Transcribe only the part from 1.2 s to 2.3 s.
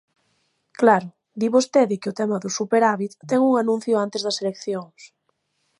di vostede que o